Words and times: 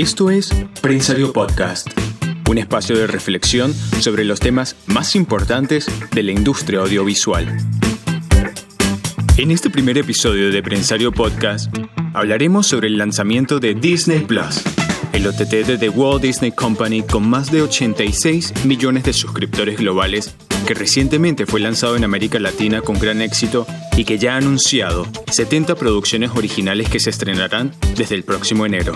Esto 0.00 0.30
es 0.30 0.48
Prensario 0.80 1.30
Podcast, 1.30 1.88
un 2.48 2.56
espacio 2.56 2.96
de 2.96 3.06
reflexión 3.06 3.74
sobre 3.74 4.24
los 4.24 4.40
temas 4.40 4.74
más 4.86 5.14
importantes 5.14 5.90
de 6.10 6.22
la 6.22 6.32
industria 6.32 6.80
audiovisual. 6.80 7.54
En 9.36 9.50
este 9.50 9.68
primer 9.68 9.98
episodio 9.98 10.50
de 10.50 10.62
Prensario 10.62 11.12
Podcast 11.12 11.70
hablaremos 12.14 12.66
sobre 12.66 12.86
el 12.86 12.96
lanzamiento 12.96 13.60
de 13.60 13.74
Disney 13.74 14.20
Plus, 14.20 14.62
el 15.12 15.26
OTT 15.26 15.66
de 15.66 15.76
The 15.76 15.90
Walt 15.90 16.22
Disney 16.22 16.52
Company 16.52 17.02
con 17.02 17.28
más 17.28 17.52
de 17.52 17.60
86 17.60 18.64
millones 18.64 19.04
de 19.04 19.12
suscriptores 19.12 19.76
globales 19.76 20.34
que 20.66 20.72
recientemente 20.72 21.44
fue 21.44 21.60
lanzado 21.60 21.96
en 21.96 22.04
América 22.04 22.38
Latina 22.40 22.80
con 22.80 22.98
gran 22.98 23.20
éxito 23.20 23.66
y 23.98 24.04
que 24.04 24.16
ya 24.16 24.32
ha 24.32 24.36
anunciado 24.38 25.06
70 25.30 25.74
producciones 25.74 26.30
originales 26.34 26.88
que 26.88 27.00
se 27.00 27.10
estrenarán 27.10 27.74
desde 27.96 28.14
el 28.14 28.22
próximo 28.22 28.64
enero. 28.64 28.94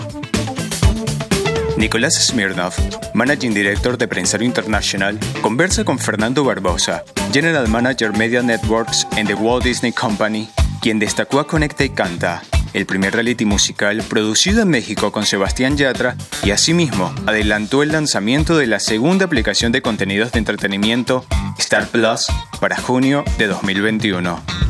Nicolás 1.85 2.15
Smirnov, 2.15 2.73
Managing 3.13 3.53
Director 3.53 3.95
de 3.95 4.07
Prensario 4.07 4.47
International, 4.47 5.19
conversa 5.43 5.83
con 5.83 5.99
Fernando 5.99 6.43
Barbosa, 6.43 7.03
General 7.31 7.67
Manager 7.67 8.11
Media 8.11 8.41
Networks 8.41 9.05
en 9.15 9.27
The 9.27 9.35
Walt 9.35 9.63
Disney 9.63 9.91
Company, 9.91 10.49
quien 10.81 10.97
destacó 10.97 11.39
a 11.39 11.45
Conecta 11.45 11.83
y 11.83 11.91
Canta, 11.91 12.41
el 12.73 12.87
primer 12.87 13.13
reality 13.13 13.45
musical 13.45 14.01
producido 14.09 14.63
en 14.63 14.69
México 14.69 15.11
con 15.11 15.27
Sebastián 15.27 15.77
Yatra 15.77 16.17
y 16.43 16.49
asimismo 16.49 17.13
adelantó 17.27 17.83
el 17.83 17.91
lanzamiento 17.91 18.57
de 18.57 18.65
la 18.65 18.79
segunda 18.79 19.25
aplicación 19.25 19.71
de 19.71 19.83
contenidos 19.83 20.31
de 20.31 20.39
entretenimiento, 20.39 21.23
Star 21.59 21.87
Plus, 21.87 22.25
para 22.59 22.77
junio 22.77 23.23
de 23.37 23.45
2021. 23.45 24.64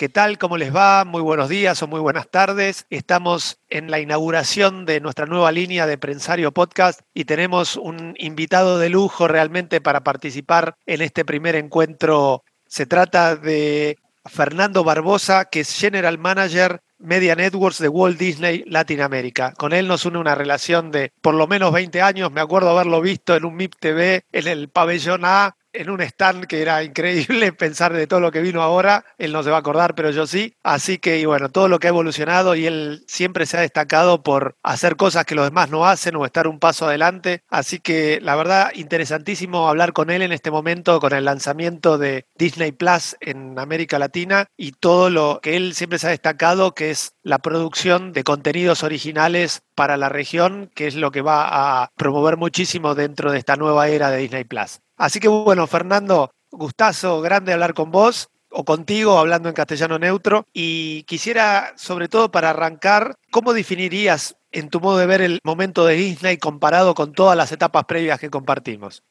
¿Qué 0.00 0.08
tal? 0.08 0.38
¿Cómo 0.38 0.56
les 0.56 0.74
va? 0.74 1.04
Muy 1.04 1.20
buenos 1.20 1.50
días 1.50 1.82
o 1.82 1.86
muy 1.86 2.00
buenas 2.00 2.30
tardes. 2.30 2.86
Estamos 2.88 3.58
en 3.68 3.90
la 3.90 4.00
inauguración 4.00 4.86
de 4.86 4.98
nuestra 4.98 5.26
nueva 5.26 5.52
línea 5.52 5.86
de 5.86 5.98
Prensario 5.98 6.52
Podcast 6.52 7.02
y 7.12 7.26
tenemos 7.26 7.76
un 7.76 8.14
invitado 8.16 8.78
de 8.78 8.88
lujo 8.88 9.28
realmente 9.28 9.82
para 9.82 10.02
participar 10.02 10.74
en 10.86 11.02
este 11.02 11.26
primer 11.26 11.54
encuentro. 11.54 12.44
Se 12.66 12.86
trata 12.86 13.36
de 13.36 13.98
Fernando 14.24 14.84
Barbosa, 14.84 15.44
que 15.44 15.60
es 15.60 15.78
General 15.78 16.16
Manager 16.16 16.80
Media 16.98 17.34
Networks 17.34 17.78
de 17.78 17.88
Walt 17.88 18.18
Disney 18.18 18.64
Latinoamérica. 18.66 19.52
Con 19.52 19.74
él 19.74 19.86
nos 19.86 20.06
une 20.06 20.16
una 20.16 20.34
relación 20.34 20.90
de 20.90 21.12
por 21.20 21.34
lo 21.34 21.46
menos 21.46 21.74
20 21.74 22.00
años. 22.00 22.32
Me 22.32 22.40
acuerdo 22.40 22.70
haberlo 22.70 23.02
visto 23.02 23.36
en 23.36 23.44
un 23.44 23.54
MIP 23.54 23.74
TV 23.78 24.24
en 24.32 24.48
el 24.48 24.70
pabellón 24.70 25.26
A 25.26 25.56
en 25.72 25.90
un 25.90 26.00
stand 26.00 26.46
que 26.46 26.62
era 26.62 26.82
increíble 26.82 27.52
pensar 27.52 27.92
de 27.92 28.06
todo 28.06 28.20
lo 28.20 28.32
que 28.32 28.40
vino 28.40 28.62
ahora. 28.62 29.04
Él 29.18 29.32
no 29.32 29.42
se 29.42 29.50
va 29.50 29.56
a 29.56 29.60
acordar, 29.60 29.94
pero 29.94 30.10
yo 30.10 30.26
sí. 30.26 30.54
Así 30.62 30.98
que, 30.98 31.18
y 31.18 31.24
bueno, 31.24 31.48
todo 31.48 31.68
lo 31.68 31.78
que 31.78 31.86
ha 31.86 31.90
evolucionado 31.90 32.54
y 32.54 32.66
él 32.66 33.04
siempre 33.06 33.46
se 33.46 33.56
ha 33.56 33.60
destacado 33.60 34.22
por 34.22 34.56
hacer 34.62 34.96
cosas 34.96 35.24
que 35.24 35.34
los 35.34 35.46
demás 35.46 35.70
no 35.70 35.86
hacen 35.86 36.16
o 36.16 36.24
estar 36.24 36.46
un 36.46 36.58
paso 36.58 36.86
adelante. 36.86 37.42
Así 37.48 37.78
que, 37.78 38.20
la 38.20 38.36
verdad, 38.36 38.70
interesantísimo 38.74 39.68
hablar 39.68 39.92
con 39.92 40.10
él 40.10 40.22
en 40.22 40.32
este 40.32 40.50
momento, 40.50 41.00
con 41.00 41.12
el 41.12 41.24
lanzamiento 41.24 41.98
de 41.98 42.26
Disney 42.36 42.72
Plus 42.72 43.16
en 43.20 43.58
América 43.58 43.98
Latina 43.98 44.46
y 44.56 44.72
todo 44.72 45.10
lo 45.10 45.40
que 45.42 45.56
él 45.56 45.74
siempre 45.74 45.98
se 45.98 46.08
ha 46.08 46.10
destacado, 46.10 46.74
que 46.74 46.90
es 46.90 47.14
la 47.22 47.38
producción 47.38 48.12
de 48.12 48.24
contenidos 48.24 48.82
originales 48.82 49.62
para 49.74 49.96
la 49.96 50.08
región, 50.08 50.70
que 50.74 50.86
es 50.86 50.94
lo 50.94 51.10
que 51.10 51.22
va 51.22 51.82
a 51.82 51.90
promover 51.96 52.36
muchísimo 52.36 52.94
dentro 52.94 53.32
de 53.32 53.38
esta 53.38 53.56
nueva 53.56 53.88
era 53.88 54.10
de 54.10 54.18
Disney 54.18 54.44
Plus. 54.44 54.80
Así 55.00 55.18
que 55.18 55.28
bueno, 55.28 55.66
Fernando, 55.66 56.30
gustazo 56.50 57.22
grande 57.22 57.54
hablar 57.54 57.72
con 57.72 57.90
vos 57.90 58.28
o 58.50 58.66
contigo 58.66 59.18
hablando 59.18 59.48
en 59.48 59.54
castellano 59.54 59.98
neutro 59.98 60.44
y 60.52 61.04
quisiera 61.04 61.72
sobre 61.76 62.06
todo 62.06 62.30
para 62.30 62.50
arrancar, 62.50 63.14
¿cómo 63.30 63.54
definirías 63.54 64.36
en 64.52 64.68
tu 64.68 64.78
modo 64.78 64.98
de 64.98 65.06
ver 65.06 65.22
el 65.22 65.40
momento 65.42 65.86
de 65.86 65.94
Disney 65.94 66.36
comparado 66.36 66.94
con 66.94 67.14
todas 67.14 67.34
las 67.34 67.50
etapas 67.50 67.86
previas 67.86 68.20
que 68.20 68.28
compartimos? 68.28 69.02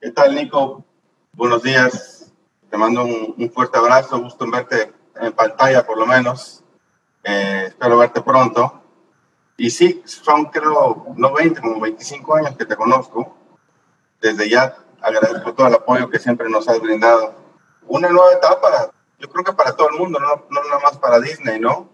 ¿Qué 0.00 0.10
tal, 0.10 0.34
Nico? 0.34 0.86
Buenos 1.34 1.62
días. 1.62 2.32
Te 2.70 2.78
mando 2.78 3.04
un, 3.04 3.50
fuerte 3.50 3.76
abrazo. 3.76 4.18
Gusto 4.18 4.46
en 4.46 4.52
verte 4.52 4.90
en 5.20 5.34
pantalla, 5.34 5.86
por 5.86 5.98
lo 5.98 6.06
menos. 6.06 6.64
Eh, 7.24 7.64
espero 7.66 7.98
verte 7.98 8.22
pronto. 8.22 8.80
Y 9.58 9.68
sí, 9.68 10.00
son 10.06 10.46
creo, 10.46 11.08
no 11.14 11.34
20, 11.34 11.60
como 11.60 11.78
25 11.78 12.36
años 12.36 12.56
que 12.56 12.64
te 12.64 12.74
conozco. 12.74 13.36
Desde 14.18 14.48
ya 14.48 14.74
agradezco 15.00 15.54
todo 15.54 15.68
el 15.68 15.74
apoyo 15.74 16.08
que 16.08 16.18
siempre 16.18 16.48
nos 16.48 16.68
has 16.68 16.80
brindado. 16.80 17.34
Una 17.86 18.08
nueva 18.08 18.32
etapa, 18.32 18.90
yo 19.18 19.28
creo 19.28 19.44
que 19.44 19.52
para 19.52 19.74
todo 19.74 19.90
el 19.90 19.98
mundo, 19.98 20.18
no, 20.18 20.46
no 20.50 20.64
nada 20.64 20.80
más 20.82 20.98
para 20.98 21.20
Disney, 21.20 21.60
¿no? 21.60 21.88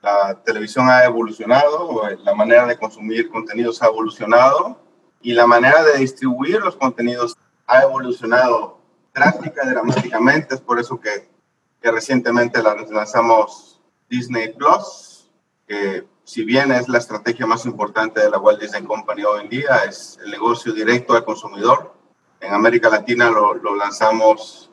La 0.00 0.34
televisión 0.44 0.88
ha 0.88 1.04
evolucionado, 1.04 2.02
la 2.24 2.34
manera 2.34 2.66
de 2.66 2.78
consumir 2.78 3.30
contenidos 3.30 3.82
ha 3.82 3.86
evolucionado 3.86 4.78
y 5.20 5.32
la 5.32 5.46
manera 5.46 5.82
de 5.82 5.98
distribuir 5.98 6.60
los 6.60 6.76
contenidos 6.76 7.36
ha 7.66 7.82
evolucionado 7.82 8.78
drástica 9.12 9.68
dramáticamente. 9.68 10.54
Es 10.54 10.60
por 10.60 10.78
eso 10.78 11.00
que, 11.00 11.28
que 11.82 11.90
recientemente 11.90 12.62
lanzamos 12.62 13.80
Disney 14.08 14.52
Plus, 14.54 15.30
que 15.66 16.06
si 16.22 16.44
bien 16.44 16.70
es 16.70 16.88
la 16.88 16.98
estrategia 16.98 17.46
más 17.46 17.66
importante 17.66 18.20
de 18.20 18.30
la 18.30 18.38
Walt 18.38 18.60
Disney 18.60 18.84
Company 18.84 19.24
hoy 19.24 19.42
en 19.42 19.48
día, 19.48 19.84
es 19.88 20.18
el 20.22 20.30
negocio 20.30 20.72
directo 20.72 21.14
al 21.14 21.24
consumidor 21.24 21.97
en 22.40 22.54
América 22.54 22.88
Latina 22.88 23.30
lo, 23.30 23.54
lo, 23.54 23.74
lanzamos 23.74 24.70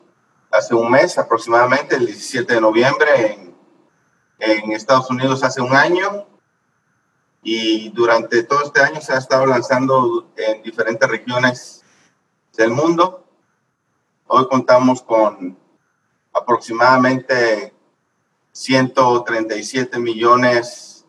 hace 0.50 0.74
un 0.74 0.90
mes 0.90 1.18
aproximadamente, 1.18 1.96
el 1.96 2.06
17 2.06 2.54
de 2.54 2.60
noviembre, 2.60 3.32
en, 3.32 3.56
en 4.38 4.72
Estados 4.72 5.10
Unidos 5.10 5.42
hace 5.42 5.60
un 5.60 5.74
año. 5.74 6.26
Y 7.42 7.90
durante 7.90 8.42
todo 8.42 8.64
este 8.64 8.80
año 8.80 9.00
se 9.00 9.12
ha 9.12 9.18
estado 9.18 9.46
lanzando 9.46 10.32
en 10.36 10.62
diferentes 10.62 11.08
regiones 11.08 11.84
del 12.56 12.70
mundo. 12.70 13.24
Hoy 14.26 14.48
contamos 14.48 15.02
con 15.02 15.56
aproximadamente 16.32 17.72
137 18.52 19.98
millones 19.98 21.06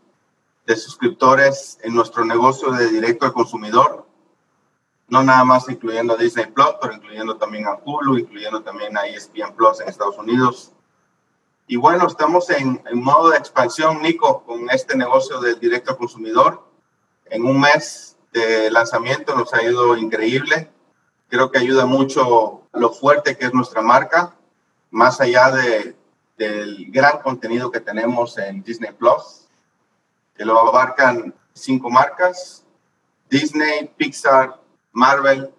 de 0.65 0.75
suscriptores 0.75 1.79
en 1.81 1.95
nuestro 1.95 2.25
negocio 2.25 2.71
de 2.71 2.89
directo 2.89 3.25
al 3.25 3.33
consumidor 3.33 4.06
no 5.07 5.23
nada 5.23 5.43
más 5.45 5.69
incluyendo 5.69 6.13
a 6.13 6.17
Disney 6.17 6.47
Plus, 6.47 6.75
pero 6.81 6.93
incluyendo 6.93 7.37
también 7.37 7.65
a 7.65 7.79
Hulu, 7.83 8.17
incluyendo 8.17 8.61
también 8.61 8.97
a 8.97 9.07
ESPN 9.07 9.53
Plus 9.55 9.79
en 9.79 9.87
Estados 9.87 10.17
Unidos. 10.17 10.73
Y 11.65 11.75
bueno, 11.75 12.07
estamos 12.07 12.49
en, 12.49 12.81
en 12.89 13.01
modo 13.01 13.29
de 13.29 13.37
expansión, 13.37 14.01
Nico, 14.01 14.43
con 14.43 14.69
este 14.69 14.95
negocio 14.95 15.39
del 15.39 15.59
directo 15.59 15.97
consumidor. 15.97 16.63
En 17.25 17.45
un 17.45 17.59
mes 17.59 18.17
de 18.33 18.69
lanzamiento 18.71 19.35
nos 19.35 19.53
ha 19.53 19.63
ido 19.63 19.97
increíble. 19.97 20.69
Creo 21.29 21.51
que 21.51 21.59
ayuda 21.59 21.85
mucho 21.85 22.63
lo 22.73 22.89
fuerte 22.91 23.37
que 23.37 23.45
es 23.45 23.53
nuestra 23.53 23.81
marca, 23.81 24.35
más 24.91 25.19
allá 25.19 25.51
de, 25.51 25.95
del 26.37 26.91
gran 26.91 27.19
contenido 27.21 27.71
que 27.71 27.79
tenemos 27.79 28.37
en 28.37 28.63
Disney 28.63 28.91
Plus, 28.91 29.47
que 30.35 30.45
lo 30.45 30.57
abarcan 30.59 31.33
cinco 31.53 31.89
marcas, 31.89 32.63
Disney, 33.29 33.91
Pixar, 33.97 34.61
Marvel, 34.97 35.53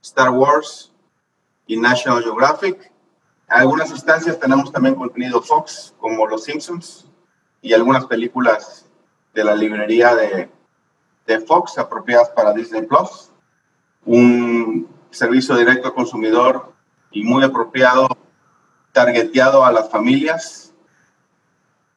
Star 0.00 0.30
Wars 0.30 0.92
y 1.66 1.76
National 1.76 2.22
Geographic. 2.22 2.92
En 3.50 3.56
algunas 3.56 3.90
instancias 3.90 4.38
tenemos 4.38 4.70
también 4.70 4.94
contenido 4.94 5.42
Fox, 5.42 5.96
como 5.98 6.28
Los 6.28 6.44
Simpsons, 6.44 7.08
y 7.60 7.72
algunas 7.72 8.06
películas 8.06 8.86
de 9.34 9.42
la 9.42 9.56
librería 9.56 10.14
de, 10.14 10.48
de 11.26 11.40
Fox 11.40 11.76
apropiadas 11.76 12.28
para 12.30 12.52
Disney 12.52 12.82
Plus. 12.82 13.32
Un 14.04 14.88
servicio 15.10 15.56
directo 15.56 15.88
al 15.88 15.94
consumidor 15.94 16.72
y 17.10 17.24
muy 17.24 17.42
apropiado, 17.42 18.06
targeteado 18.92 19.64
a 19.64 19.72
las 19.72 19.90
familias. 19.90 20.72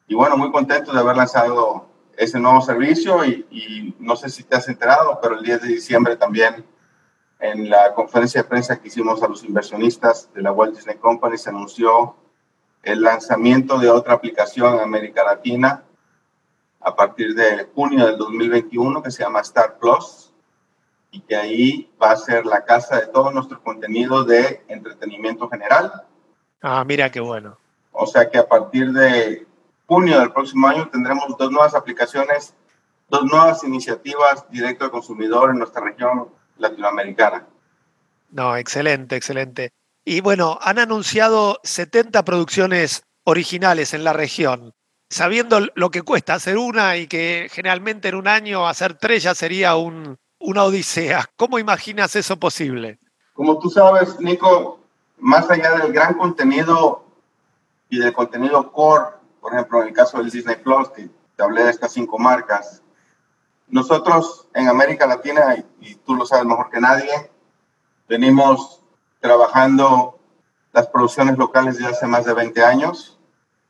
Y 0.08 0.16
bueno, 0.16 0.36
muy 0.36 0.50
contento 0.50 0.92
de 0.92 0.98
haber 0.98 1.16
lanzado 1.16 1.86
ese 2.16 2.40
nuevo 2.40 2.60
servicio 2.60 3.24
y, 3.24 3.46
y, 3.52 3.94
no 4.00 4.16
sé 4.16 4.28
si 4.28 4.42
te 4.42 4.56
has 4.56 4.68
enterado, 4.68 5.20
pero 5.22 5.38
el 5.38 5.44
10 5.44 5.62
de 5.62 5.68
diciembre 5.68 6.16
también 6.16 6.71
en 7.42 7.68
la 7.68 7.92
conferencia 7.92 8.42
de 8.42 8.48
prensa 8.48 8.80
que 8.80 8.86
hicimos 8.86 9.20
a 9.20 9.28
los 9.28 9.42
inversionistas 9.42 10.32
de 10.32 10.42
la 10.42 10.52
Walt 10.52 10.76
Disney 10.76 10.96
Company 10.96 11.36
se 11.36 11.50
anunció 11.50 12.14
el 12.84 13.02
lanzamiento 13.02 13.80
de 13.80 13.90
otra 13.90 14.14
aplicación 14.14 14.74
en 14.74 14.80
América 14.80 15.24
Latina 15.24 15.82
a 16.80 16.94
partir 16.94 17.34
de 17.34 17.68
junio 17.74 18.06
del 18.06 18.16
2021 18.16 19.02
que 19.02 19.10
se 19.10 19.24
llama 19.24 19.40
Star 19.40 19.76
Plus 19.78 20.32
y 21.10 21.20
que 21.20 21.34
ahí 21.34 21.90
va 22.00 22.12
a 22.12 22.16
ser 22.16 22.46
la 22.46 22.64
casa 22.64 23.00
de 23.00 23.08
todo 23.08 23.32
nuestro 23.32 23.60
contenido 23.60 24.22
de 24.22 24.64
entretenimiento 24.68 25.48
general. 25.48 25.92
Ah, 26.62 26.84
mira 26.86 27.10
qué 27.10 27.20
bueno. 27.20 27.58
O 27.90 28.06
sea 28.06 28.30
que 28.30 28.38
a 28.38 28.46
partir 28.46 28.92
de 28.92 29.48
junio 29.86 30.20
del 30.20 30.32
próximo 30.32 30.68
año 30.68 30.88
tendremos 30.90 31.36
dos 31.36 31.50
nuevas 31.50 31.74
aplicaciones, 31.74 32.54
dos 33.08 33.24
nuevas 33.24 33.64
iniciativas 33.64 34.48
directo 34.48 34.84
al 34.84 34.92
consumidor 34.92 35.50
en 35.50 35.58
nuestra 35.58 35.82
región 35.82 36.28
latinoamericana. 36.58 37.46
No, 38.30 38.56
excelente, 38.56 39.16
excelente. 39.16 39.70
Y 40.04 40.20
bueno, 40.20 40.58
han 40.62 40.78
anunciado 40.78 41.60
70 41.62 42.24
producciones 42.24 43.04
originales 43.24 43.94
en 43.94 44.04
la 44.04 44.12
región. 44.12 44.72
sabiendo 45.10 45.60
lo 45.74 45.90
que 45.90 46.00
cuesta 46.00 46.32
hacer 46.32 46.56
una 46.56 46.96
y 46.96 47.06
que 47.06 47.48
generalmente 47.52 48.08
en 48.08 48.14
un 48.14 48.26
año 48.26 48.66
hacer 48.66 48.94
tres 48.94 49.22
ya 49.22 49.34
sería 49.34 49.76
un, 49.76 50.16
una 50.38 50.64
odisea. 50.64 51.28
¿Cómo 51.36 51.58
imaginas 51.58 52.16
eso 52.16 52.38
posible? 52.38 52.98
Como 53.34 53.58
tú 53.58 53.68
sabes, 53.68 54.18
Nico, 54.20 54.80
más 55.18 55.50
allá 55.50 55.78
del 55.78 55.92
gran 55.92 56.14
contenido 56.14 57.04
y 57.88 57.98
del 57.98 58.12
contenido 58.12 58.72
core, 58.72 59.04
por 59.40 59.52
ejemplo, 59.52 59.82
en 59.82 59.88
el 59.88 59.94
caso 59.94 60.18
del 60.18 60.30
Disney 60.30 60.56
Plus, 60.56 60.88
que 60.88 61.08
te 61.36 61.42
hablé 61.42 61.64
de 61.64 61.70
estas 61.70 61.92
cinco 61.92 62.18
marcas, 62.18 62.81
nosotros 63.72 64.48
en 64.52 64.68
América 64.68 65.06
Latina, 65.06 65.56
y, 65.80 65.94
tú 65.94 66.14
lo 66.14 66.26
sabes 66.26 66.44
mejor 66.44 66.68
que 66.70 66.78
nadie, 66.78 67.10
venimos 68.06 68.84
trabajando 69.18 70.20
las 70.72 70.86
producciones 70.88 71.38
locales 71.38 71.78
desde 71.78 71.90
hace 71.90 72.06
más 72.06 72.26
de 72.26 72.34
20 72.34 72.62
años. 72.62 73.18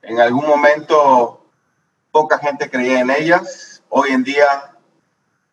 En 0.02 0.20
algún 0.20 0.44
momento 0.44 1.46
poca 2.10 2.38
gente 2.38 2.68
creía 2.68 2.98
en 2.98 3.10
ellas. 3.10 3.84
Hoy 3.88 4.10
en 4.10 4.24
día 4.24 4.76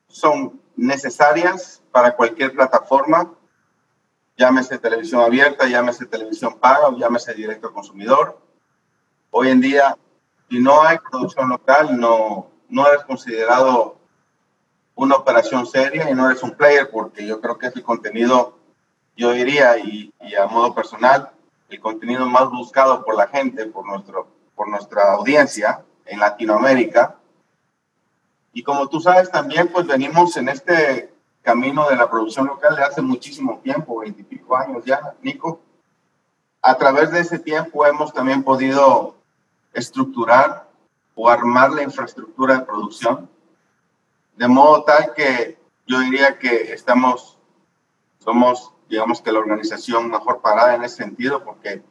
son 0.07 0.59
necesarias 0.75 1.83
para 1.91 2.15
cualquier 2.15 2.51
plataforma, 2.53 3.31
llámese 4.35 4.79
televisión 4.79 5.21
abierta, 5.21 5.67
llámese 5.67 6.07
televisión 6.07 6.57
paga 6.59 6.87
o 6.87 6.97
llámese 6.97 7.35
directo 7.35 7.67
al 7.67 7.73
consumidor. 7.73 8.39
Hoy 9.29 9.49
en 9.49 9.61
día, 9.61 9.95
si 10.49 10.59
no 10.59 10.81
hay 10.81 10.97
producción 10.97 11.49
local, 11.49 11.99
no, 11.99 12.49
no 12.67 12.87
eres 12.87 13.03
considerado 13.03 13.98
una 14.99 15.15
operación 15.15 15.65
seria 15.65 16.09
y 16.09 16.13
no 16.13 16.29
eres 16.29 16.43
un 16.43 16.51
player 16.51 16.89
porque 16.91 17.25
yo 17.25 17.39
creo 17.39 17.57
que 17.57 17.67
es 17.67 17.75
el 17.77 17.83
contenido, 17.83 18.57
yo 19.15 19.31
diría, 19.31 19.77
y, 19.77 20.13
a 20.35 20.45
modo 20.47 20.75
personal, 20.75 21.31
el 21.69 21.79
contenido 21.79 22.27
más 22.27 22.49
buscado 22.49 23.05
por 23.05 23.15
la 23.15 23.27
gente, 23.27 23.65
por, 23.67 23.87
nuestro, 23.87 24.27
por 24.55 24.67
nuestra 24.67 25.13
audiencia 25.13 25.85
en 26.05 26.19
Latinoamérica. 26.19 27.15
Y 28.51 28.61
como 28.61 28.89
tú 28.89 28.99
sabes 28.99 29.31
también, 29.31 29.69
pues 29.69 29.87
venimos 29.87 30.35
en 30.35 30.49
este 30.49 31.13
camino 31.43 31.89
de 31.89 31.95
la 31.95 32.09
producción 32.09 32.47
local 32.47 32.75
de 32.75 32.83
hace 32.83 33.01
muchísimo 33.01 33.61
tiempo, 33.63 33.99
veintipico 33.99 34.57
años 34.57 34.83
ya, 34.83 35.13
Nico. 35.21 35.61
A 36.61 36.75
través 36.75 37.09
de 37.11 37.21
ese 37.21 37.39
tiempo 37.39 37.85
hemos 37.85 38.11
también 38.11 38.43
podido 38.43 39.15
estructurar 39.73 40.67
o 41.15 41.29
armar 41.29 41.71
la 41.71 41.83
infraestructura 41.83 42.55
de 42.55 42.65
producción 42.65 43.29
de 44.39 44.47
modo 44.47 44.85
tal 44.85 45.13
que 45.13 45.59
yo 45.85 45.99
diría 45.99 46.39
que 46.39 46.71
estamos, 46.71 47.37
somos, 48.19 48.73
digamos 48.87 49.21
que 49.21 49.33
la 49.33 49.39
organización 49.39 50.09
mejor 50.09 50.39
parada 50.39 50.75
en 50.75 50.83
ese 50.85 51.03
sentido, 51.03 51.43
porque 51.43 51.83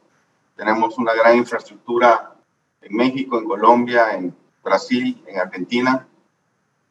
tenemos 0.55 0.97
una 0.97 1.13
gran 1.13 1.37
infraestructura 1.37 2.33
en 2.81 2.95
México, 2.95 3.37
en 3.37 3.45
Colombia, 3.45 4.15
en 4.15 4.35
Brasil, 4.63 5.23
en 5.27 5.39
Argentina, 5.39 6.07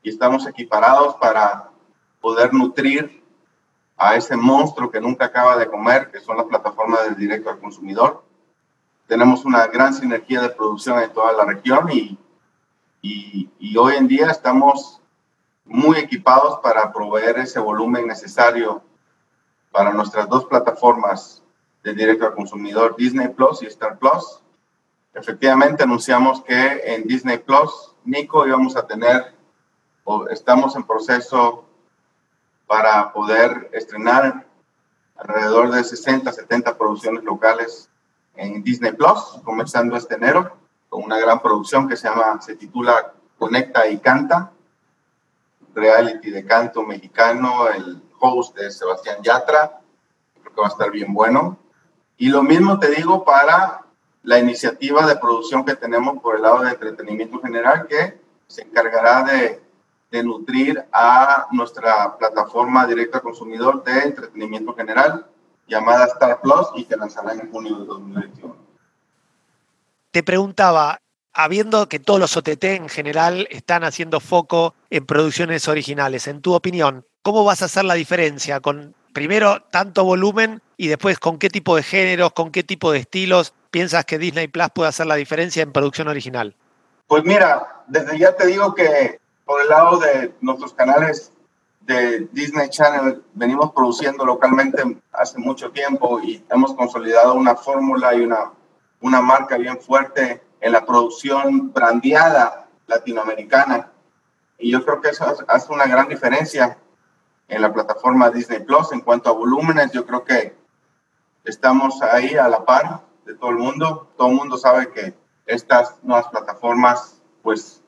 y 0.00 0.10
estamos 0.10 0.46
equiparados 0.46 1.16
para 1.16 1.70
poder 2.20 2.54
nutrir 2.54 3.24
a 3.96 4.14
ese 4.14 4.36
monstruo 4.36 4.92
que 4.92 5.00
nunca 5.00 5.24
acaba 5.24 5.56
de 5.56 5.66
comer, 5.66 6.12
que 6.12 6.20
son 6.20 6.36
las 6.36 6.46
plataformas 6.46 7.02
del 7.02 7.16
directo 7.16 7.50
al 7.50 7.58
consumidor. 7.58 8.22
Tenemos 9.08 9.44
una 9.44 9.66
gran 9.66 9.92
sinergia 9.92 10.40
de 10.40 10.50
producción 10.50 11.00
en 11.00 11.12
toda 11.12 11.32
la 11.32 11.44
región 11.44 11.90
y, 11.90 12.16
y, 13.02 13.50
y 13.58 13.76
hoy 13.76 13.96
en 13.96 14.06
día 14.06 14.30
estamos 14.30 14.97
muy 15.68 15.98
equipados 15.98 16.58
para 16.62 16.92
proveer 16.92 17.38
ese 17.38 17.60
volumen 17.60 18.06
necesario 18.06 18.82
para 19.70 19.92
nuestras 19.92 20.28
dos 20.28 20.46
plataformas 20.46 21.42
de 21.84 21.94
directo 21.94 22.26
al 22.26 22.34
consumidor, 22.34 22.96
Disney 22.96 23.28
Plus 23.28 23.62
y 23.62 23.66
Star 23.66 23.98
Plus. 23.98 24.40
Efectivamente, 25.14 25.82
anunciamos 25.82 26.42
que 26.42 26.82
en 26.84 27.06
Disney 27.06 27.38
Plus, 27.38 27.94
Nico, 28.04 28.46
íbamos 28.46 28.76
a 28.76 28.86
tener, 28.86 29.34
o 30.04 30.26
estamos 30.28 30.74
en 30.74 30.84
proceso 30.84 31.64
para 32.66 33.12
poder 33.12 33.70
estrenar 33.72 34.46
alrededor 35.16 35.70
de 35.70 35.84
60, 35.84 36.32
70 36.32 36.78
producciones 36.78 37.24
locales 37.24 37.90
en 38.36 38.62
Disney 38.62 38.92
Plus, 38.92 39.40
comenzando 39.44 39.96
este 39.96 40.14
enero, 40.14 40.56
con 40.88 41.02
una 41.02 41.18
gran 41.18 41.40
producción 41.40 41.88
que 41.88 41.96
se 41.96 42.08
llama, 42.08 42.40
se 42.40 42.56
titula 42.56 43.12
Conecta 43.36 43.88
y 43.88 43.98
Canta, 43.98 44.52
reality 45.78 46.30
de 46.30 46.44
canto 46.44 46.82
mexicano, 46.82 47.68
el 47.68 48.02
host 48.20 48.56
de 48.56 48.70
Sebastián 48.70 49.22
Yatra, 49.22 49.80
creo 50.40 50.54
que 50.54 50.60
va 50.60 50.66
a 50.66 50.70
estar 50.70 50.90
bien 50.90 51.12
bueno. 51.14 51.58
Y 52.16 52.28
lo 52.28 52.42
mismo 52.42 52.78
te 52.78 52.90
digo 52.90 53.24
para 53.24 53.84
la 54.22 54.38
iniciativa 54.38 55.06
de 55.06 55.16
producción 55.16 55.64
que 55.64 55.76
tenemos 55.76 56.20
por 56.20 56.36
el 56.36 56.42
lado 56.42 56.60
de 56.60 56.70
entretenimiento 56.70 57.40
general, 57.40 57.86
que 57.86 58.20
se 58.46 58.62
encargará 58.62 59.22
de, 59.22 59.62
de 60.10 60.22
nutrir 60.22 60.84
a 60.92 61.46
nuestra 61.52 62.16
plataforma 62.18 62.86
directa 62.86 63.20
consumidor 63.20 63.84
de 63.84 64.00
entretenimiento 64.00 64.74
general, 64.74 65.26
llamada 65.66 66.06
Star 66.06 66.40
Plus, 66.40 66.68
y 66.74 66.84
que 66.84 66.96
lanzará 66.96 67.32
en 67.34 67.50
junio 67.50 67.78
de 67.78 67.86
2021. 67.86 68.56
Te 70.10 70.22
preguntaba, 70.22 70.98
habiendo 71.38 71.88
que 71.88 72.00
todos 72.00 72.18
los 72.18 72.36
OTT 72.36 72.64
en 72.64 72.88
general 72.88 73.46
están 73.50 73.84
haciendo 73.84 74.18
foco 74.18 74.74
en 74.90 75.06
producciones 75.06 75.68
originales, 75.68 76.26
en 76.26 76.40
tu 76.40 76.52
opinión, 76.52 77.06
¿cómo 77.22 77.44
vas 77.44 77.62
a 77.62 77.66
hacer 77.66 77.84
la 77.84 77.94
diferencia 77.94 78.58
con 78.58 78.96
primero 79.12 79.62
tanto 79.70 80.02
volumen 80.02 80.60
y 80.76 80.88
después 80.88 81.20
con 81.20 81.38
qué 81.38 81.48
tipo 81.48 81.76
de 81.76 81.84
géneros, 81.84 82.32
con 82.32 82.50
qué 82.50 82.64
tipo 82.64 82.90
de 82.90 82.98
estilos 82.98 83.54
piensas 83.70 84.04
que 84.04 84.18
Disney 84.18 84.48
Plus 84.48 84.66
puede 84.74 84.88
hacer 84.88 85.06
la 85.06 85.14
diferencia 85.14 85.62
en 85.62 85.70
producción 85.70 86.08
original? 86.08 86.56
Pues 87.06 87.22
mira, 87.22 87.84
desde 87.86 88.18
ya 88.18 88.34
te 88.34 88.48
digo 88.48 88.74
que 88.74 89.20
por 89.44 89.62
el 89.62 89.68
lado 89.68 90.00
de 90.00 90.34
nuestros 90.40 90.74
canales 90.74 91.30
de 91.82 92.26
Disney 92.32 92.68
Channel 92.68 93.22
venimos 93.34 93.70
produciendo 93.70 94.26
localmente 94.26 94.82
hace 95.12 95.38
mucho 95.38 95.70
tiempo 95.70 96.18
y 96.20 96.44
hemos 96.50 96.74
consolidado 96.74 97.34
una 97.34 97.54
fórmula 97.54 98.12
y 98.16 98.22
una, 98.22 98.50
una 99.00 99.20
marca 99.20 99.56
bien 99.56 99.78
fuerte 99.78 100.42
en 100.60 100.72
la 100.72 100.84
producción 100.84 101.72
brandeada 101.72 102.68
latinoamericana. 102.86 103.92
Y 104.58 104.72
yo 104.72 104.84
creo 104.84 105.00
que 105.00 105.10
eso 105.10 105.24
hace 105.46 105.72
una 105.72 105.86
gran 105.86 106.08
diferencia 106.08 106.78
en 107.46 107.62
la 107.62 107.72
plataforma 107.72 108.30
Disney 108.30 108.60
Plus. 108.60 108.92
En 108.92 109.00
cuanto 109.00 109.30
a 109.30 109.32
volúmenes, 109.32 109.92
yo 109.92 110.04
creo 110.04 110.24
que 110.24 110.56
estamos 111.44 112.02
ahí 112.02 112.34
a 112.34 112.48
la 112.48 112.64
par 112.64 113.02
de 113.24 113.34
todo 113.34 113.50
el 113.50 113.56
mundo. 113.56 114.10
Todo 114.16 114.28
el 114.28 114.34
mundo 114.34 114.56
sabe 114.56 114.90
que 114.90 115.14
estas 115.46 115.96
nuevas 116.02 116.28
plataformas 116.28 117.22
pues 117.42 117.82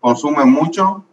consumen 0.00 0.50
mucho. 0.50 1.04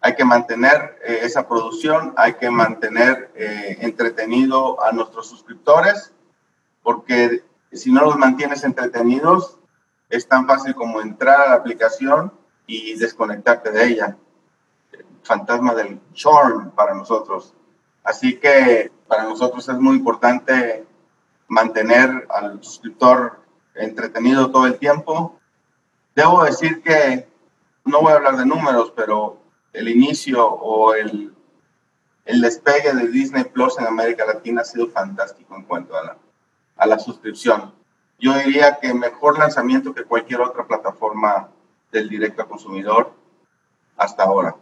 Hay 0.00 0.14
que 0.14 0.24
mantener 0.24 0.98
eh, 1.04 1.20
esa 1.22 1.48
producción, 1.48 2.14
hay 2.16 2.34
que 2.34 2.50
mantener 2.50 3.30
eh, 3.34 3.78
entretenido 3.80 4.82
a 4.82 4.92
nuestros 4.92 5.28
suscriptores, 5.28 6.12
porque 6.82 7.42
si 7.72 7.90
no 7.90 8.02
los 8.02 8.16
mantienes 8.16 8.62
entretenidos, 8.64 9.57
es 10.08 10.26
tan 10.26 10.46
fácil 10.46 10.74
como 10.74 11.00
entrar 11.00 11.40
a 11.40 11.50
la 11.50 11.56
aplicación 11.56 12.32
y 12.66 12.94
desconectarte 12.94 13.70
de 13.70 13.86
ella. 13.86 14.16
fantasma 15.22 15.74
del 15.74 16.00
churn 16.14 16.70
para 16.70 16.94
nosotros. 16.94 17.52
Así 18.02 18.38
que 18.38 18.90
para 19.06 19.24
nosotros 19.24 19.68
es 19.68 19.78
muy 19.78 19.96
importante 19.96 20.86
mantener 21.48 22.26
al 22.30 22.62
suscriptor 22.62 23.40
entretenido 23.74 24.50
todo 24.50 24.66
el 24.66 24.78
tiempo. 24.78 25.38
Debo 26.14 26.44
decir 26.44 26.82
que, 26.82 27.28
no 27.84 28.00
voy 28.00 28.12
a 28.12 28.16
hablar 28.16 28.36
de 28.38 28.46
números, 28.46 28.92
pero 28.96 29.38
el 29.74 29.88
inicio 29.88 30.46
o 30.46 30.94
el, 30.94 31.34
el 32.24 32.40
despegue 32.40 32.94
de 32.94 33.08
Disney 33.08 33.44
Plus 33.44 33.78
en 33.78 33.86
América 33.86 34.24
Latina 34.24 34.62
ha 34.62 34.64
sido 34.64 34.88
fantástico 34.88 35.54
en 35.56 35.64
cuanto 35.64 35.94
a 35.96 36.04
la, 36.04 36.16
a 36.76 36.86
la 36.86 36.98
suscripción 36.98 37.77
yo 38.18 38.34
diría 38.34 38.78
que 38.80 38.92
mejor 38.94 39.38
lanzamiento 39.38 39.94
que 39.94 40.04
cualquier 40.04 40.40
otra 40.40 40.66
plataforma 40.66 41.48
del 41.92 42.08
directo 42.08 42.42
a 42.42 42.48
consumidor 42.48 43.12
hasta 43.96 44.24
ahora. 44.24 44.56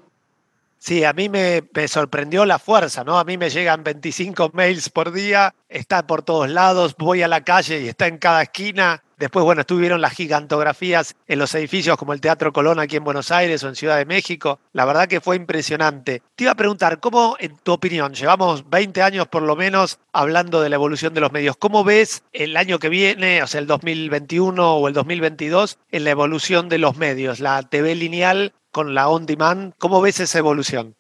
Sí, 0.79 1.05
a 1.05 1.13
mí 1.13 1.29
me, 1.29 1.63
sorprendió 1.89 2.45
la 2.45 2.59
fuerza, 2.59 3.03
¿no? 3.03 3.19
A 3.19 3.25
mí 3.25 3.39
me 3.39 3.51
llegan 3.51 3.83
25 3.83 4.51
mails 4.53 4.91
por 4.91 5.13
día, 5.13 5.55
está 5.69 6.07
por 6.07 6.23
todos 6.23 6.49
lados, 6.49 6.95
voy 6.99 7.23
a 7.23 7.29
la 7.29 7.43
calle 7.43 7.81
y 7.81 7.89
está 7.89 8.07
en 8.07 8.19
cada 8.19 8.43
esquina. 8.43 9.03
Después, 9.19 9.47
bueno, 9.47 9.63
estuvieron 9.63 10.03
las 10.03 10.13
gigantografías 10.13 11.17
en 11.27 11.39
los 11.39 11.55
edificios 11.55 11.97
como 11.97 12.13
el 12.13 12.21
Teatro 12.21 12.53
Colón 12.53 12.79
aquí 12.79 12.97
en 12.97 13.05
Buenos 13.05 13.31
Aires 13.31 13.65
o 13.65 13.69
en 13.69 13.75
Ciudad 13.75 13.97
de 13.97 14.05
México. 14.05 14.61
La 14.73 14.85
verdad 14.85 15.09
que 15.09 15.23
fue 15.23 15.37
impresionante. 15.37 16.23
Te 16.35 16.45
iba 16.45 16.53
a 16.53 16.57
preguntar, 16.57 17.01
¿cómo, 17.01 17.35
en 17.41 17.57
tu 17.57 17.73
opinión, 17.73 18.13
llevamos 18.13 18.69
20 18.69 19.01
años 19.01 19.27
por 19.27 19.43
lo 19.43 19.57
menos 19.57 19.99
hablando 20.13 20.61
de 20.61 20.69
la 20.69 20.77
evolución 20.77 21.15
de 21.15 21.23
los 21.23 21.33
medios, 21.33 21.57
¿cómo 21.57 21.83
ves 21.83 22.25
el 22.33 22.57
año 22.59 22.79
que 22.79 22.91
viene, 22.91 23.43
o 23.43 23.47
sea, 23.47 23.61
el 23.61 23.67
2021 23.67 24.77
o 24.77 24.87
el 24.87 24.93
2022, 24.93 25.79
en 25.91 26.05
la 26.05 26.11
evolución 26.11 26.69
de 26.69 26.79
los 26.79 26.99
medios, 26.99 27.41
la 27.41 27.63
TV 27.63 27.95
lineal 27.95 28.53
con 28.77 28.95
la 28.95 29.09
on 29.09 29.25
demand? 29.25 29.73
¿Cómo 29.79 30.03
ves 30.03 30.21
esa 30.21 30.37
evolución? 30.37 30.95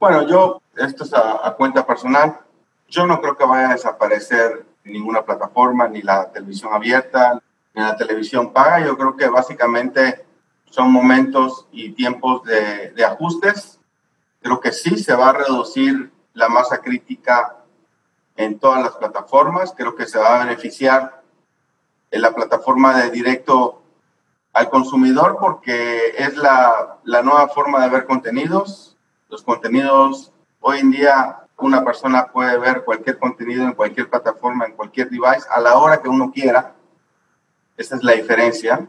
Bueno, 0.00 0.26
yo, 0.26 0.60
esto 0.76 1.04
es 1.04 1.14
a, 1.14 1.54
cuenta 1.56 1.86
personal, 1.86 2.40
yo 2.88 3.06
no 3.06 3.20
creo 3.20 3.36
que 3.36 3.44
vaya 3.44 3.68
a 3.70 3.74
desaparecer 3.74 4.66
ninguna 4.82 5.24
plataforma, 5.24 5.86
ni 5.86 6.02
la 6.02 6.32
televisión 6.32 6.74
abierta, 6.74 7.40
en 7.74 7.84
la 7.84 7.96
televisión 7.96 8.52
paga. 8.52 8.84
Yo 8.84 8.98
creo 8.98 9.16
que 9.16 9.28
básicamente 9.28 10.26
son 10.64 10.90
momentos 10.90 11.68
y 11.70 11.92
tiempos 11.92 12.42
de, 12.42 12.90
de 12.90 13.04
ajustes. 13.04 13.78
Creo 14.40 14.58
que 14.58 14.72
sí 14.72 14.98
se 14.98 15.14
va 15.14 15.28
a 15.28 15.34
reducir 15.34 16.10
la 16.34 16.48
masa 16.48 16.78
crítica 16.78 17.58
en 18.34 18.58
todas 18.58 18.82
las 18.82 18.96
plataformas. 18.96 19.72
Creo 19.76 19.94
que 19.94 20.06
se 20.06 20.18
va 20.18 20.40
a 20.40 20.44
beneficiar 20.44 21.22
en 22.10 22.20
la 22.20 22.34
plataforma 22.34 23.00
de 23.00 23.10
directo 23.12 23.81
al 24.52 24.68
consumidor 24.70 25.38
porque 25.40 26.14
es 26.18 26.36
la, 26.36 26.98
la 27.04 27.22
nueva 27.22 27.48
forma 27.48 27.82
de 27.82 27.88
ver 27.88 28.06
contenidos. 28.06 28.96
Los 29.28 29.42
contenidos, 29.42 30.32
hoy 30.60 30.80
en 30.80 30.90
día 30.90 31.38
una 31.58 31.84
persona 31.84 32.26
puede 32.26 32.58
ver 32.58 32.84
cualquier 32.84 33.18
contenido 33.18 33.64
en 33.64 33.72
cualquier 33.72 34.10
plataforma, 34.10 34.66
en 34.66 34.72
cualquier 34.72 35.08
device, 35.08 35.46
a 35.50 35.60
la 35.60 35.78
hora 35.78 36.02
que 36.02 36.08
uno 36.08 36.30
quiera. 36.32 36.74
Esa 37.76 37.96
es 37.96 38.02
la 38.02 38.12
diferencia. 38.12 38.88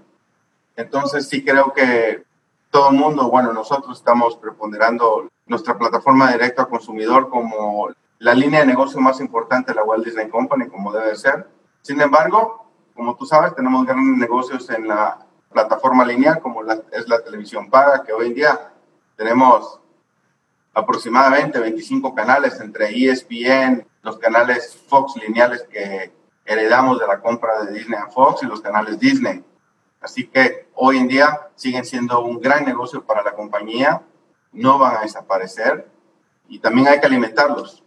Entonces 0.76 1.30
sí 1.30 1.44
creo 1.44 1.72
que 1.72 2.26
todo 2.72 2.90
el 2.90 2.98
mundo, 2.98 3.30
bueno, 3.30 3.54
nosotros 3.54 3.98
estamos 3.98 4.36
preponderando 4.38 5.30
nuestra 5.46 5.78
plataforma 5.78 6.32
directa 6.32 6.64
al 6.64 6.70
consumidor 6.70 7.30
como 7.30 7.90
la 8.18 8.34
línea 8.34 8.62
de 8.62 8.66
negocio 8.66 9.00
más 9.00 9.20
importante 9.20 9.72
de 9.72 9.76
la 9.76 9.84
Walt 9.84 10.04
Disney 10.04 10.30
Company, 10.30 10.68
como 10.68 10.92
debe 10.92 11.16
ser. 11.16 11.48
Sin 11.82 12.02
embargo, 12.02 12.66
como 12.96 13.16
tú 13.16 13.26
sabes, 13.26 13.54
tenemos 13.54 13.86
grandes 13.86 14.18
negocios 14.18 14.70
en 14.70 14.88
la 14.88 15.20
plataforma 15.54 16.04
lineal, 16.04 16.42
como 16.42 16.62
es 16.64 17.08
la 17.08 17.24
televisión 17.24 17.70
paga, 17.70 18.04
que 18.04 18.12
hoy 18.12 18.28
en 18.28 18.34
día 18.34 18.74
tenemos 19.16 19.80
aproximadamente 20.74 21.60
25 21.60 22.14
canales 22.14 22.60
entre 22.60 22.90
ESPN, 22.90 23.88
los 24.02 24.18
canales 24.18 24.76
Fox 24.88 25.16
lineales 25.16 25.64
que 25.72 26.12
heredamos 26.46 27.00
de 27.00 27.08
la 27.08 27.22
compra 27.22 27.64
de 27.64 27.74
Disney 27.74 28.00
a 28.00 28.08
Fox 28.08 28.44
y 28.44 28.48
los 28.48 28.62
canales 28.62 29.00
Disney. 29.00 29.44
Así 30.02 30.28
que 30.28 30.68
hoy 30.76 30.98
en 30.98 31.08
día 31.08 31.48
siguen 31.56 31.86
siendo 31.86 32.22
un 32.22 32.42
gran 32.42 32.66
negocio 32.66 33.06
para 33.06 33.24
la 33.24 33.34
compañía, 33.34 34.02
no 34.52 34.78
van 34.78 34.98
a 34.98 35.02
desaparecer 35.02 35.88
y 36.50 36.60
también 36.60 36.88
hay 36.88 37.00
que 37.00 37.06
alimentarlos. 37.06 37.84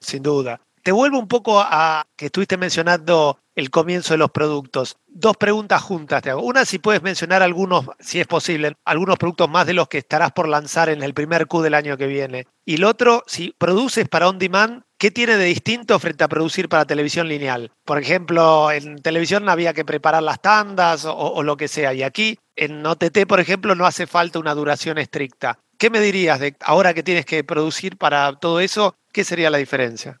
Sin 0.00 0.22
duda. 0.22 0.60
Te 0.86 0.92
vuelvo 0.92 1.18
un 1.18 1.26
poco 1.26 1.60
a 1.60 2.06
que 2.16 2.26
estuviste 2.26 2.56
mencionando 2.56 3.40
el 3.56 3.70
comienzo 3.70 4.14
de 4.14 4.18
los 4.18 4.30
productos. 4.30 4.98
Dos 5.08 5.36
preguntas 5.36 5.82
juntas 5.82 6.22
te 6.22 6.30
hago. 6.30 6.42
Una, 6.42 6.64
si 6.64 6.78
puedes 6.78 7.02
mencionar 7.02 7.42
algunos, 7.42 7.86
si 7.98 8.20
es 8.20 8.26
posible, 8.28 8.76
algunos 8.84 9.18
productos 9.18 9.50
más 9.50 9.66
de 9.66 9.74
los 9.74 9.88
que 9.88 9.98
estarás 9.98 10.30
por 10.30 10.46
lanzar 10.46 10.88
en 10.88 11.02
el 11.02 11.12
primer 11.12 11.48
Q 11.48 11.62
del 11.62 11.74
año 11.74 11.96
que 11.96 12.06
viene. 12.06 12.46
Y 12.64 12.76
el 12.76 12.84
otro, 12.84 13.24
si 13.26 13.52
produces 13.58 14.08
para 14.08 14.28
on 14.28 14.38
demand, 14.38 14.84
¿qué 14.96 15.10
tiene 15.10 15.36
de 15.36 15.46
distinto 15.46 15.98
frente 15.98 16.22
a 16.22 16.28
producir 16.28 16.68
para 16.68 16.84
televisión 16.84 17.26
lineal? 17.26 17.72
Por 17.84 17.98
ejemplo, 18.00 18.70
en 18.70 19.02
televisión 19.02 19.48
había 19.48 19.74
que 19.74 19.84
preparar 19.84 20.22
las 20.22 20.40
tandas 20.40 21.04
o, 21.04 21.42
lo 21.42 21.56
que 21.56 21.66
sea. 21.66 21.94
Y 21.94 22.04
aquí, 22.04 22.38
en 22.54 22.86
OTT, 22.86 23.26
por 23.26 23.40
ejemplo, 23.40 23.74
no 23.74 23.86
hace 23.86 24.06
falta 24.06 24.38
una 24.38 24.54
duración 24.54 24.98
estricta. 24.98 25.58
¿Qué 25.78 25.90
me 25.90 25.98
dirías 25.98 26.38
de 26.38 26.54
ahora 26.60 26.94
que 26.94 27.02
tienes 27.02 27.26
que 27.26 27.42
producir 27.42 27.96
para 27.96 28.32
todo 28.36 28.60
eso? 28.60 28.94
¿Qué 29.12 29.24
sería 29.24 29.50
la 29.50 29.58
diferencia? 29.58 30.20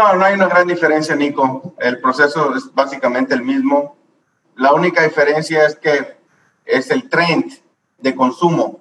No, 0.00 0.14
no 0.14 0.24
hay 0.24 0.32
una 0.32 0.48
gran 0.48 0.66
diferencia, 0.66 1.14
Nico. 1.14 1.74
El 1.78 2.00
proceso 2.00 2.56
es 2.56 2.72
básicamente 2.72 3.34
el 3.34 3.42
mismo. 3.42 3.98
La 4.56 4.72
única 4.72 5.02
diferencia 5.02 5.66
es 5.66 5.76
que 5.76 6.16
es 6.64 6.90
el 6.90 7.10
trend 7.10 7.52
de 7.98 8.14
consumo. 8.14 8.80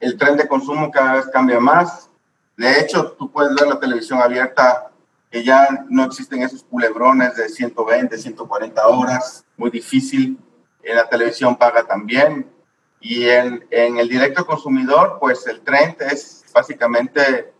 El 0.00 0.16
trend 0.16 0.40
de 0.40 0.48
consumo 0.48 0.90
cada 0.90 1.16
vez 1.16 1.26
cambia 1.26 1.60
más. 1.60 2.08
De 2.56 2.80
hecho, 2.80 3.12
tú 3.18 3.30
puedes 3.30 3.54
ver 3.54 3.68
la 3.68 3.78
televisión 3.78 4.18
abierta 4.22 4.90
que 5.30 5.44
ya 5.44 5.84
no 5.90 6.04
existen 6.04 6.40
esos 6.40 6.64
culebrones 6.64 7.36
de 7.36 7.50
120, 7.50 8.16
140 8.16 8.86
horas. 8.86 9.44
Muy 9.58 9.68
difícil. 9.68 10.38
En 10.82 10.96
la 10.96 11.06
televisión 11.06 11.56
paga 11.56 11.84
también. 11.84 12.50
Y 12.98 13.28
en, 13.28 13.66
en 13.70 13.98
el 13.98 14.08
directo 14.08 14.46
consumidor, 14.46 15.18
pues 15.20 15.46
el 15.48 15.60
trend 15.60 16.00
es 16.00 16.46
básicamente 16.54 17.52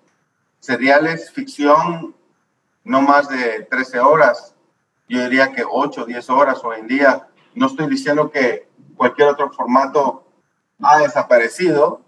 seriales, 0.61 1.31
ficción 1.31 2.17
no 2.87 3.03
más 3.03 3.29
de 3.29 3.67
13 3.69 3.99
horas. 3.99 4.55
Yo 5.09 5.21
diría 5.25 5.53
que 5.53 5.65
8 5.69 6.03
o 6.03 6.07
10 6.07 6.31
horas 6.31 6.63
hoy 6.65 6.79
en 6.81 6.87
día. 6.87 7.29
No 7.55 7.67
estoy 7.67 7.89
diciendo 7.89 8.31
que 8.31 8.69
cualquier 8.97 9.29
otro 9.29 9.51
formato 9.53 10.25
ha 10.81 10.99
desaparecido, 10.99 12.01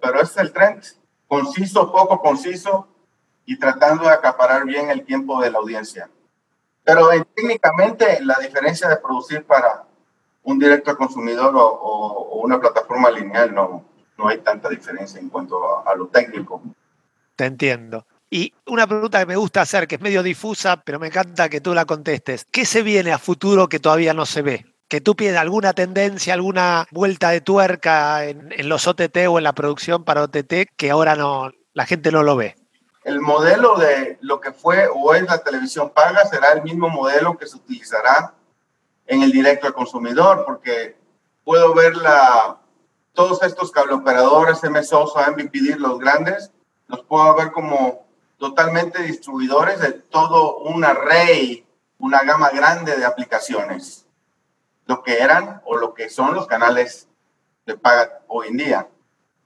pero 0.00 0.20
es 0.20 0.36
el 0.36 0.52
trend. 0.52 0.82
Conciso, 1.28 1.92
poco 1.92 2.20
conciso 2.20 2.88
y 3.44 3.56
tratando 3.58 4.04
de 4.04 4.10
acaparar 4.10 4.64
bien 4.64 4.90
el 4.90 5.04
tiempo 5.04 5.40
de 5.40 5.50
la 5.50 5.58
audiencia. 5.58 6.10
Pero 6.82 7.12
eh, 7.12 7.24
técnicamente 7.34 8.20
la 8.22 8.38
diferencia 8.40 8.88
de 8.88 8.96
producir 8.96 9.44
para 9.44 9.84
un 10.42 10.58
directo 10.58 10.96
consumidor 10.96 11.54
o, 11.56 12.40
una 12.42 12.60
plataforma 12.60 13.10
lineal 13.10 13.54
no, 13.54 13.84
no 14.18 14.28
hay 14.28 14.38
tanta 14.38 14.68
diferencia 14.68 15.20
en 15.20 15.28
cuanto 15.28 15.86
a 15.86 15.94
lo 15.94 16.08
técnico. 16.08 16.62
Te 17.36 17.46
entiendo. 17.46 18.04
Y 18.28 18.52
una 18.66 18.86
pregunta 18.86 19.20
que 19.20 19.26
me 19.26 19.36
gusta 19.36 19.60
hacer, 19.60 19.86
que 19.86 19.96
es 19.96 20.00
medio 20.00 20.22
difusa, 20.22 20.78
pero 20.78 20.98
me 20.98 21.08
encanta 21.08 21.48
que 21.48 21.60
tú 21.60 21.74
la 21.74 21.84
contestes. 21.84 22.46
¿Qué 22.50 22.66
se 22.66 22.82
viene 22.82 23.12
a 23.12 23.18
futuro 23.18 23.68
que 23.68 23.78
todavía 23.78 24.14
no 24.14 24.26
se 24.26 24.42
ve? 24.42 24.66
Que 24.88 25.00
tú 25.00 25.14
pides 25.14 25.36
alguna 25.36 25.72
tendencia, 25.72 26.34
alguna 26.34 26.86
vuelta 26.90 27.30
de 27.30 27.40
tuerca 27.40 28.24
en, 28.24 28.68
los 28.68 28.86
OTT 28.86 29.16
o 29.28 29.38
en 29.38 29.44
la 29.44 29.52
producción 29.52 30.04
para 30.04 30.22
OTT 30.24 30.70
que 30.76 30.90
ahora 30.90 31.14
no, 31.14 31.52
la 31.72 31.86
gente 31.86 32.10
no 32.10 32.22
lo 32.22 32.36
ve. 32.36 32.56
El 33.04 33.20
modelo 33.20 33.76
de 33.76 34.18
lo 34.20 34.40
que 34.40 34.52
fue 34.52 34.88
o 34.92 35.14
es 35.14 35.22
la 35.22 35.38
televisión 35.38 35.90
paga 35.90 36.24
será 36.24 36.52
el 36.52 36.62
mismo 36.62 36.88
modelo 36.88 37.38
que 37.38 37.46
se 37.46 37.56
utilizará 37.56 38.34
en 39.06 39.22
el 39.22 39.30
directo 39.30 39.68
al 39.68 39.74
consumidor, 39.74 40.44
porque 40.44 40.96
puedo 41.44 41.72
ver 41.74 41.96
la, 41.96 42.58
todos 43.12 43.40
estos 43.44 43.70
cableoperadores, 43.70 44.64
MSOs 44.64 45.14
o 45.14 45.30
MVPD, 45.30 45.76
los 45.78 46.00
grandes, 46.00 46.50
los 46.88 47.04
puedo 47.04 47.36
ver 47.36 47.52
como 47.52 48.05
totalmente 48.38 49.02
distribuidores 49.02 49.80
de 49.80 49.92
todo 49.92 50.58
un 50.58 50.84
array, 50.84 51.66
una 51.98 52.22
gama 52.22 52.50
grande 52.50 52.96
de 52.96 53.04
aplicaciones, 53.04 54.06
lo 54.86 55.02
que 55.02 55.20
eran 55.20 55.62
o 55.64 55.76
lo 55.76 55.94
que 55.94 56.10
son 56.10 56.34
los 56.34 56.46
canales 56.46 57.08
de 57.64 57.76
paga 57.76 58.22
hoy 58.28 58.48
en 58.48 58.56
día. 58.56 58.88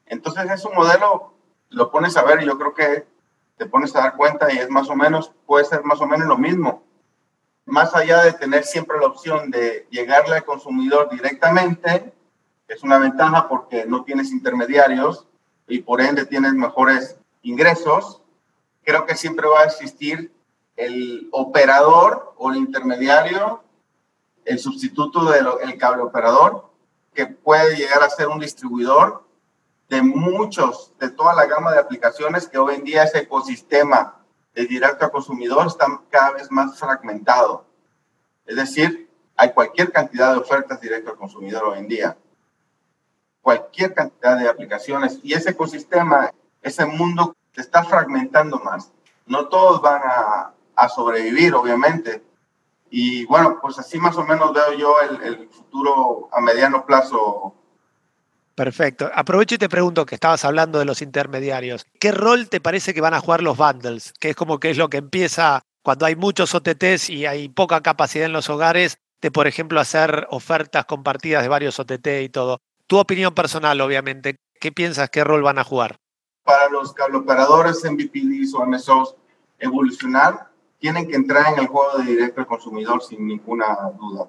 Entonces 0.06 0.50
es 0.50 0.64
un 0.64 0.75
modelo, 0.75 1.35
lo 1.68 1.90
pones 1.90 2.16
a 2.16 2.23
ver 2.23 2.42
y 2.42 2.47
yo 2.47 2.59
creo 2.59 2.75
que 2.75 3.06
te 3.56 3.66
pones 3.66 3.94
a 3.94 4.00
dar 4.00 4.16
cuenta 4.16 4.52
y 4.52 4.59
es 4.59 4.68
más 4.68 4.88
o 4.88 4.97
menos, 4.97 5.32
puede 5.47 5.64
ser 5.64 5.85
más 5.85 6.00
o 6.00 6.06
menos 6.06 6.26
lo 6.26 6.37
mismo. 6.37 6.82
Más 7.66 7.94
allá 7.94 8.23
de 8.23 8.32
tener 8.32 8.64
siempre 8.64 8.99
la 8.99 9.06
opción 9.06 9.50
de 9.50 9.87
llegarle 9.90 10.37
al 10.37 10.44
consumidor 10.44 11.09
directamente, 11.11 12.12
es 12.66 12.82
una 12.82 12.99
ventaja 12.99 13.49
porque 13.49 13.85
no 13.87 14.02
tienes 14.04 14.32
intermediarios 14.32 15.26
y 15.68 15.80
por 15.82 16.00
ende 16.00 16.26
tienes 16.26 16.54
mejores 16.54 17.16
ingresos, 17.42 18.23
creo 18.84 19.06
que 19.06 19.16
siempre 19.16 19.46
va 19.49 19.60
a 19.60 19.64
existir 19.64 20.32
el 20.76 21.28
operador 21.32 22.34
o 22.37 22.50
el 22.50 22.56
intermediario, 22.56 23.62
el 24.44 24.58
sustituto 24.58 25.30
del 25.30 25.78
cable 25.78 26.02
operador, 26.02 26.70
que 27.14 27.26
puede 27.26 27.76
llegar 27.76 28.02
a 28.02 28.10
ser 28.10 28.28
un 28.28 28.40
distribuidor 28.40 29.25
de 29.88 30.02
muchos, 30.02 30.92
de 30.99 31.10
toda 31.10 31.34
la 31.34 31.46
gama 31.46 31.72
de 31.72 31.80
aplicaciones 31.80 32.49
que 32.49 32.58
hoy 32.58 32.76
en 32.76 32.84
día 32.84 33.02
ese 33.02 33.18
ecosistema 33.18 34.22
de 34.54 34.66
directo 34.66 35.04
a 35.04 35.10
consumidor 35.10 35.66
está 35.66 35.87
cada 36.08 36.32
vez 36.32 36.50
más 36.50 36.78
fragmentado. 36.78 37.66
Es 38.46 38.56
decir, 38.56 39.10
hay 39.37 39.52
cualquier 39.52 39.90
cantidad 39.90 40.32
de 40.32 40.38
ofertas 40.38 40.80
directo 40.80 41.10
al 41.10 41.16
consumidor 41.16 41.64
hoy 41.64 41.78
en 41.78 41.88
día, 41.88 42.16
cualquier 43.40 43.94
cantidad 43.94 44.38
de 44.38 44.49
aplicaciones 44.49 45.18
y 45.22 45.34
ese 45.34 45.50
ecosistema, 45.50 46.32
ese 46.62 46.87
mundo 46.87 47.34
se 47.54 47.61
está 47.61 47.85
fragmentando 47.85 48.59
más. 48.61 48.92
No 49.26 49.49
todos 49.49 49.80
van 49.80 50.02
a, 50.04 50.52
a 50.76 50.88
sobrevivir, 50.88 51.54
obviamente. 51.54 52.23
Y 52.90 53.25
bueno, 53.26 53.59
pues 53.61 53.78
así 53.78 53.99
más 53.99 54.16
o 54.16 54.25
menos 54.25 54.52
veo 54.52 54.73
yo 54.75 55.00
el, 55.00 55.23
el 55.23 55.49
futuro 55.49 56.28
a 56.33 56.40
mediano 56.40 56.85
plazo 56.85 57.54
Perfecto. 58.61 59.11
Aprovecho 59.14 59.54
y 59.54 59.59
te 59.59 59.71
pregunto 59.71 60.04
que 60.04 60.16
estabas 60.16 60.45
hablando 60.45 60.78
de 60.78 60.85
los 60.85 61.00
intermediarios. 61.00 61.87
¿Qué 61.99 62.12
rol 62.12 62.50
te 62.50 62.61
parece 62.61 62.92
que 62.92 63.00
van 63.00 63.14
a 63.14 63.21
jugar 63.21 63.42
los 63.42 63.57
bundles? 63.57 64.12
Que 64.21 64.28
es 64.28 64.37
como 64.37 64.61
que 64.61 64.69
es 64.69 64.76
lo 64.76 64.90
que 64.90 64.99
empieza 64.99 65.62
cuando 65.83 66.04
hay 66.04 66.14
muchos 66.14 66.54
OTTs 66.54 67.09
y 67.09 67.25
hay 67.25 67.49
poca 67.49 67.80
capacidad 67.80 68.26
en 68.26 68.35
los 68.35 68.50
hogares 68.50 68.99
de, 69.23 69.30
por 69.30 69.47
ejemplo, 69.47 69.80
hacer 69.80 70.26
ofertas 70.28 70.85
compartidas 70.85 71.42
de 71.42 71.49
varios 71.49 71.80
OTT 71.80 72.07
y 72.23 72.28
todo. 72.28 72.59
Tu 72.87 72.99
opinión 72.99 73.35
personal, 73.35 73.80
obviamente. 73.80 74.37
¿Qué 74.61 74.73
piensas? 74.73 75.09
¿Qué 75.09 75.25
rol 75.25 75.42
van 75.42 75.59
a 75.59 75.64
jugar? 75.64 76.00
Para 76.44 76.68
los 76.68 76.92
cableoperadores 76.92 77.85
MVPDs 77.85 78.54
o 78.54 78.64
MSOs 78.64 79.16
evolucionar, 79.59 80.50
tienen 80.78 81.06
que 81.06 81.14
entrar 81.14 81.52
en 81.52 81.61
el 81.61 81.66
juego 81.66 81.99
de 81.99 82.04
directo 82.04 82.40
al 82.40 82.47
consumidor 82.47 83.02
sin 83.02 83.26
ninguna 83.26 83.76
duda. 83.99 84.28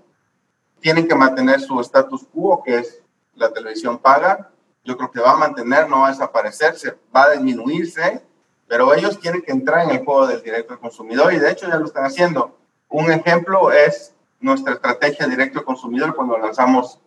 Tienen 0.79 1.07
que 1.07 1.15
mantener 1.15 1.61
su 1.61 1.79
status 1.79 2.25
quo, 2.31 2.61
que 2.63 2.79
es 2.79 3.01
la 3.35 3.51
televisión 3.53 3.97
paga. 3.97 4.51
Yo 4.83 4.97
creo 4.97 5.11
que 5.11 5.21
va 5.21 5.31
a 5.31 5.37
mantener, 5.37 5.87
no 5.89 6.01
va 6.01 6.07
a 6.07 6.11
desaparecerse, 6.11 6.97
va 7.15 7.23
a 7.23 7.31
disminuirse, 7.31 8.21
pero 8.67 8.93
ellos 8.93 9.19
tienen 9.19 9.41
que 9.41 9.51
entrar 9.51 9.85
en 9.85 9.91
el 9.91 10.05
juego 10.05 10.27
del 10.27 10.41
directo 10.41 10.73
al 10.73 10.79
consumidor 10.79 11.33
y 11.33 11.39
de 11.39 11.51
hecho 11.51 11.67
ya 11.67 11.77
lo 11.77 11.85
están 11.85 12.03
haciendo. 12.03 12.57
Un 12.89 13.11
ejemplo 13.11 13.71
es 13.71 14.13
nuestra 14.39 14.73
estrategia 14.73 15.27
directo 15.27 15.59
al 15.59 15.65
consumidor 15.65 16.15
cuando 16.15 16.37
lanzamos 16.37 16.99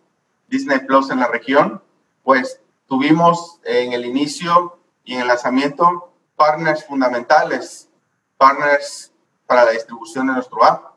Disney 0.47 0.79
Plus 0.79 1.11
en 1.11 1.19
la 1.19 1.27
región, 1.27 1.81
pues 2.23 2.61
tuvimos 2.87 3.59
en 3.63 3.93
el 3.93 4.05
inicio 4.05 4.79
y 5.05 5.15
en 5.15 5.27
lanzamiento 5.27 6.11
partners 6.35 6.83
fundamentales, 6.85 7.89
partners 8.37 9.13
para 9.45 9.63
la 9.63 9.71
distribución 9.71 10.27
de 10.27 10.33
nuestro 10.33 10.63
app, 10.63 10.95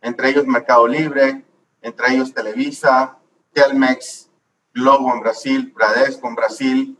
entre 0.00 0.30
ellos 0.30 0.46
Mercado 0.46 0.88
Libre, 0.88 1.44
entre 1.82 2.14
ellos 2.14 2.34
Televisa, 2.34 3.18
Telmex, 3.52 4.30
Globo 4.74 5.12
en 5.12 5.20
Brasil, 5.20 5.72
Bradesco 5.74 6.26
en 6.26 6.34
Brasil. 6.34 6.98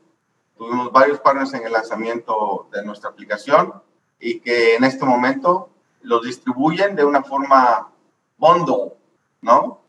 Tuvimos 0.56 0.92
varios 0.92 1.18
partners 1.20 1.54
en 1.54 1.64
el 1.64 1.72
lanzamiento 1.72 2.68
de 2.70 2.84
nuestra 2.84 3.10
aplicación 3.10 3.82
y 4.20 4.40
que 4.40 4.76
en 4.76 4.84
este 4.84 5.04
momento 5.04 5.70
los 6.02 6.22
distribuyen 6.22 6.94
de 6.94 7.04
una 7.04 7.22
forma 7.22 7.90
bundle, 8.36 8.92
¿no? 9.40 9.80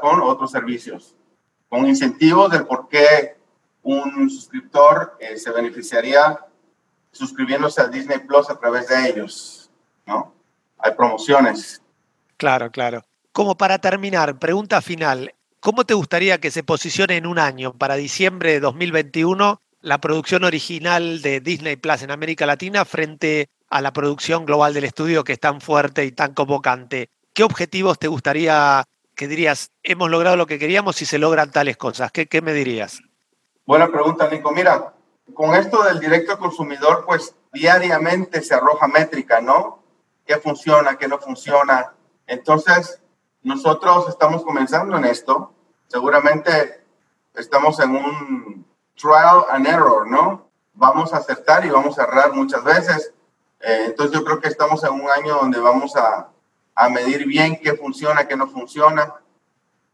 con 0.00 0.20
otros 0.22 0.50
servicios, 0.50 1.14
con 1.68 1.86
incentivos 1.86 2.50
del 2.50 2.66
por 2.66 2.88
qué 2.88 3.37
un 3.94 4.28
suscriptor 4.28 5.16
eh, 5.18 5.38
se 5.38 5.50
beneficiaría 5.50 6.38
suscribiéndose 7.10 7.80
a 7.80 7.88
Disney 7.88 8.18
Plus 8.18 8.50
a 8.50 8.58
través 8.58 8.88
de 8.88 9.08
ellos, 9.08 9.70
¿no? 10.06 10.34
Hay 10.78 10.92
promociones. 10.92 11.82
Claro, 12.36 12.70
claro. 12.70 13.02
Como 13.32 13.56
para 13.56 13.78
terminar, 13.78 14.38
pregunta 14.38 14.82
final. 14.82 15.34
¿Cómo 15.60 15.84
te 15.84 15.94
gustaría 15.94 16.38
que 16.38 16.50
se 16.50 16.62
posicione 16.62 17.16
en 17.16 17.26
un 17.26 17.38
año, 17.38 17.72
para 17.72 17.96
diciembre 17.96 18.52
de 18.52 18.60
2021, 18.60 19.60
la 19.80 19.98
producción 19.98 20.44
original 20.44 21.22
de 21.22 21.40
Disney 21.40 21.76
Plus 21.76 22.02
en 22.02 22.10
América 22.10 22.46
Latina 22.46 22.84
frente 22.84 23.48
a 23.70 23.80
la 23.80 23.92
producción 23.92 24.44
global 24.44 24.74
del 24.74 24.84
estudio 24.84 25.24
que 25.24 25.32
es 25.32 25.40
tan 25.40 25.60
fuerte 25.60 26.04
y 26.04 26.12
tan 26.12 26.34
convocante? 26.34 27.08
¿Qué 27.32 27.42
objetivos 27.42 27.98
te 27.98 28.08
gustaría 28.08 28.84
que 29.14 29.28
dirías, 29.28 29.72
hemos 29.82 30.10
logrado 30.10 30.36
lo 30.36 30.46
que 30.46 30.58
queríamos 30.58 30.94
si 30.96 31.06
se 31.06 31.18
logran 31.18 31.50
tales 31.50 31.76
cosas? 31.76 32.12
¿Qué, 32.12 32.26
qué 32.26 32.40
me 32.40 32.52
dirías? 32.52 33.00
Buena 33.68 33.88
pregunta, 33.88 34.26
Nico. 34.30 34.50
Mira, 34.50 34.94
con 35.34 35.54
esto 35.54 35.82
del 35.82 36.00
directo 36.00 36.32
al 36.32 36.38
consumidor, 36.38 37.04
pues 37.04 37.34
diariamente 37.52 38.40
se 38.40 38.54
arroja 38.54 38.88
métrica, 38.88 39.42
¿no? 39.42 39.82
¿Qué 40.24 40.38
funciona, 40.38 40.96
qué 40.96 41.06
no 41.06 41.18
funciona? 41.18 41.92
Entonces, 42.26 42.98
nosotros 43.42 44.08
estamos 44.08 44.42
comenzando 44.42 44.96
en 44.96 45.04
esto. 45.04 45.52
Seguramente 45.86 46.82
estamos 47.34 47.78
en 47.80 47.94
un 47.94 48.66
trial 48.96 49.44
and 49.50 49.66
error, 49.66 50.10
¿no? 50.10 50.48
Vamos 50.72 51.12
a 51.12 51.18
acertar 51.18 51.66
y 51.66 51.68
vamos 51.68 51.98
a 51.98 52.04
errar 52.04 52.32
muchas 52.32 52.64
veces. 52.64 53.12
Eh, 53.60 53.82
entonces 53.88 54.18
yo 54.18 54.24
creo 54.24 54.40
que 54.40 54.48
estamos 54.48 54.82
en 54.82 54.94
un 54.94 55.10
año 55.10 55.34
donde 55.34 55.60
vamos 55.60 55.94
a, 55.94 56.30
a 56.74 56.88
medir 56.88 57.26
bien 57.26 57.60
qué 57.62 57.74
funciona, 57.74 58.26
qué 58.26 58.34
no 58.34 58.48
funciona. 58.48 59.16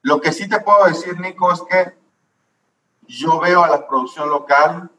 Lo 0.01 0.21
que 0.21 0.31
sí 0.31 0.49
te 0.49 0.61
puedo 0.61 0.85
decir, 0.85 1.19
Nico, 1.19 1.51
es 1.51 1.61
que 1.63 2.04
yo 3.07 3.41
veo 3.41 3.63
a 3.63 3.69
la 3.69 3.87
producción 3.87 4.29
local 4.29 4.91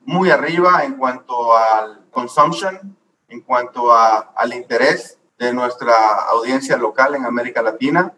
muy 0.00 0.30
arriba 0.30 0.84
en 0.84 0.96
cuanto 0.96 1.56
al 1.56 2.04
consumption, 2.10 2.96
en 3.28 3.40
cuanto 3.40 3.92
a, 3.92 4.32
al 4.36 4.52
interés 4.54 5.18
de 5.38 5.52
nuestra 5.52 5.94
audiencia 6.30 6.76
local 6.76 7.14
en 7.14 7.24
América 7.24 7.62
Latina. 7.62 8.12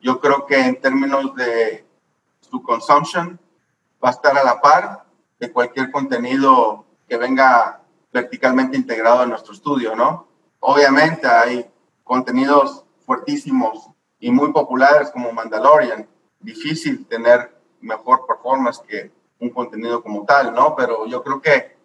Yo 0.00 0.20
creo 0.20 0.46
que 0.46 0.58
en 0.58 0.80
términos 0.80 1.34
de 1.34 1.86
su 2.40 2.62
consumption 2.62 3.38
va 4.02 4.08
a 4.08 4.12
estar 4.12 4.36
a 4.36 4.44
la 4.44 4.60
par 4.60 5.04
de 5.38 5.52
cualquier 5.52 5.90
contenido 5.90 6.84
que 7.08 7.16
venga 7.16 7.80
verticalmente 8.12 8.76
integrado 8.76 9.22
en 9.22 9.30
nuestro 9.30 9.52
estudio, 9.54 9.96
¿no? 9.96 10.28
Obviamente 10.60 11.26
hay 11.26 11.70
contenidos 12.04 12.84
fuertísimos 13.04 13.88
y 14.20 14.30
muy 14.30 14.52
populares 14.52 15.10
como 15.10 15.32
Mandalorian. 15.32 16.06
Difícil 16.40 17.06
tener 17.06 17.61
mejor 17.82 18.26
performance 18.26 18.80
que 18.80 19.10
un 19.38 19.50
contenido 19.50 20.02
como 20.02 20.24
tal, 20.24 20.54
¿no? 20.54 20.74
Pero 20.76 21.06
yo 21.06 21.22
creo 21.22 21.40
que 21.40 21.76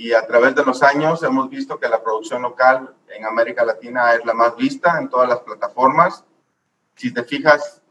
y 0.00 0.14
a 0.14 0.26
través 0.26 0.54
de 0.54 0.64
los 0.64 0.82
años 0.82 1.22
hemos 1.22 1.50
visto 1.50 1.78
que 1.78 1.86
la 1.86 2.02
producción 2.02 2.40
local 2.40 2.94
en 3.08 3.26
América 3.26 3.66
Latina 3.66 4.14
es 4.14 4.24
la 4.24 4.32
más 4.32 4.56
vista 4.56 4.98
en 4.98 5.10
todas 5.10 5.28
las 5.28 5.40
plataformas. 5.40 6.24
Si 6.94 7.12
te 7.12 7.22
fijas 7.22 7.82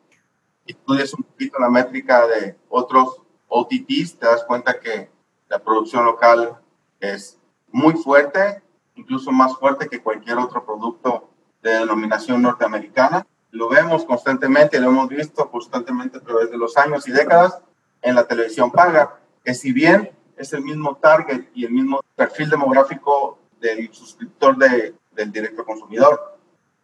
y 0.65 0.71
estudias 0.71 1.13
un 1.13 1.23
poquito 1.23 1.59
la 1.59 1.69
métrica 1.69 2.25
de 2.25 2.57
otros 2.67 3.21
OTTs, 3.47 4.17
te 4.17 4.25
das 4.25 4.43
cuenta 4.45 4.79
que 4.79 5.11
la 5.49 5.59
producción 5.59 6.03
local 6.03 6.59
es 6.99 7.37
muy 7.67 7.93
fuerte, 7.93 8.63
incluso 8.95 9.31
más 9.31 9.55
fuerte 9.57 9.87
que 9.87 10.01
cualquier 10.01 10.39
otro 10.39 10.65
producto 10.65 11.29
de 11.61 11.73
denominación 11.73 12.41
norteamericana. 12.41 13.27
Lo 13.51 13.69
vemos 13.69 14.05
constantemente, 14.05 14.79
lo 14.79 14.89
hemos 14.89 15.09
visto 15.09 15.49
constantemente 15.49 16.17
a 16.17 16.21
través 16.21 16.51
de 16.51 16.57
los 16.57 16.77
años 16.77 17.07
y 17.07 17.11
décadas 17.11 17.59
en 18.01 18.15
la 18.15 18.25
televisión 18.25 18.71
paga, 18.71 19.19
que 19.43 19.53
si 19.53 19.71
bien 19.71 20.11
es 20.37 20.53
el 20.53 20.61
mismo 20.61 20.95
target 20.95 21.49
y 21.53 21.65
el 21.65 21.71
mismo 21.71 22.01
perfil 22.15 22.49
demográfico 22.49 23.39
del 23.59 23.91
suscriptor 23.93 24.57
de, 24.57 24.95
del 25.11 25.31
directo 25.31 25.65
consumidor. 25.65 26.37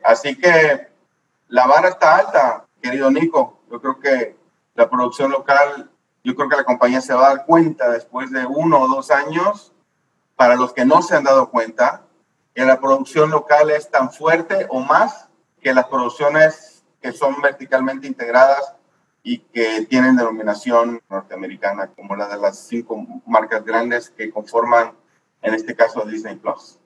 Así 0.04 0.36
que 0.36 0.88
la 1.48 1.68
vara 1.68 1.90
está 1.90 2.18
alta, 2.18 2.66
querido 2.82 3.10
Nico. 3.10 3.62
Yo 3.72 3.80
creo 3.80 4.00
que 4.00 4.36
la 4.76 4.90
producción 4.90 5.32
local, 5.32 5.90
yo 6.24 6.36
creo 6.36 6.50
que 6.50 6.58
la 6.58 6.64
compañía 6.64 7.00
se 7.00 7.14
va 7.14 7.28
a 7.28 7.36
dar 7.36 7.46
cuenta 7.46 7.90
después 7.90 8.32
de 8.32 8.46
uno 8.46 8.82
o 8.82 8.88
dos 8.88 9.10
años, 9.12 9.74
para 10.36 10.56
los 10.56 10.74
que 10.74 10.84
no 10.84 11.02
se 11.02 11.16
han 11.16 11.24
dado 11.24 11.50
cuenta, 11.50 12.04
que 12.54 12.66
la 12.66 12.80
producción 12.80 13.30
local 13.30 13.70
es 13.70 13.90
tan 13.90 14.12
fuerte 14.12 14.68
o 14.70 14.82
más 14.82 15.30
que 15.66 15.74
las 15.74 15.88
producciones 15.88 16.84
que 17.02 17.12
son 17.12 17.42
verticalmente 17.42 18.06
integradas 18.06 18.76
y 19.24 19.40
que 19.40 19.88
tienen 19.90 20.16
denominación 20.16 21.02
norteamericana, 21.10 21.88
como 21.88 22.16
la 22.16 22.28
de 22.28 22.38
las 22.38 22.68
cinco 22.68 23.04
marcas 23.26 23.66
grandes 23.66 24.12
que 24.12 24.30
conforman, 24.30 24.92
en 25.42 25.56
este 25.56 25.76
caso, 25.76 26.06
Disney 26.06 26.36
Plus. 26.36 26.78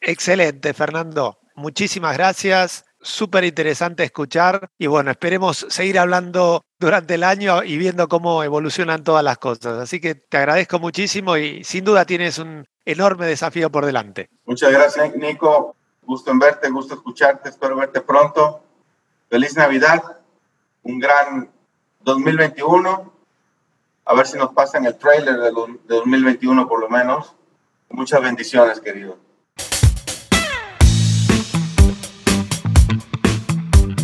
Excelente, 0.00 0.74
Fernando. 0.74 1.38
Muchísimas 1.54 2.16
gracias. 2.16 2.84
Súper 3.00 3.44
interesante 3.44 4.02
escuchar 4.02 4.68
y 4.76 4.88
bueno, 4.88 5.12
esperemos 5.12 5.64
seguir 5.68 6.00
hablando 6.00 6.62
durante 6.80 7.14
el 7.14 7.22
año 7.22 7.62
y 7.62 7.78
viendo 7.78 8.08
cómo 8.08 8.42
evolucionan 8.42 9.04
todas 9.04 9.22
las 9.22 9.38
cosas. 9.38 9.78
Así 9.78 10.00
que 10.00 10.16
te 10.16 10.36
agradezco 10.36 10.80
muchísimo 10.80 11.36
y 11.36 11.62
sin 11.62 11.84
duda 11.84 12.04
tienes 12.04 12.38
un 12.38 12.66
enorme 12.84 13.26
desafío 13.26 13.70
por 13.70 13.86
delante. 13.86 14.30
Muchas 14.46 14.72
gracias, 14.72 15.14
Nico. 15.14 15.76
Gusto 16.10 16.32
en 16.32 16.40
verte, 16.40 16.68
gusto 16.70 16.94
escucharte, 16.94 17.50
espero 17.50 17.76
verte 17.76 18.00
pronto. 18.00 18.64
Feliz 19.28 19.56
Navidad, 19.56 20.02
un 20.82 20.98
gran 20.98 21.48
2021. 22.00 23.12
A 24.06 24.14
ver 24.14 24.26
si 24.26 24.36
nos 24.36 24.52
pasan 24.52 24.86
el 24.86 24.96
trailer 24.96 25.36
de, 25.36 25.52
2021 25.86 26.66
por 26.66 26.80
lo 26.80 26.88
menos. 26.88 27.36
Muchas 27.90 28.20
bendiciones, 28.22 28.80
querido. 28.80 29.18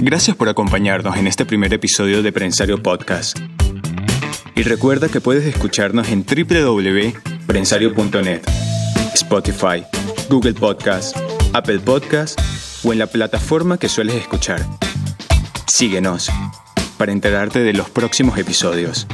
Gracias 0.00 0.36
por 0.36 0.48
acompañarnos 0.48 1.16
en 1.16 1.26
este 1.26 1.44
primer 1.44 1.74
episodio 1.74 2.22
de 2.22 2.30
Prensario 2.30 2.80
Podcast. 2.80 3.36
Y 4.54 4.62
recuerda 4.62 5.08
que 5.08 5.20
puedes 5.20 5.44
escucharnos 5.44 6.08
en 6.10 6.24
www.prensario.net, 6.24 8.42
Spotify, 9.12 9.84
Google 10.30 10.54
Podcast, 10.54 11.25
Apple 11.56 11.78
Podcast 11.78 12.38
o 12.84 12.92
en 12.92 12.98
la 12.98 13.06
plataforma 13.06 13.78
que 13.78 13.88
sueles 13.88 14.16
escuchar. 14.16 14.60
Síguenos 15.66 16.28
para 16.98 17.12
enterarte 17.12 17.60
de 17.60 17.72
los 17.72 17.88
próximos 17.88 18.36
episodios. 18.36 19.06